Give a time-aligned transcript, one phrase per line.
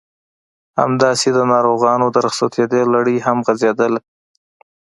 [0.79, 3.99] همداسې د ناروغانو د رخصتېدو لړۍ هم غزېدله.